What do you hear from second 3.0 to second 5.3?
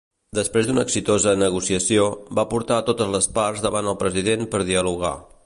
les parts davant el President per dialogar.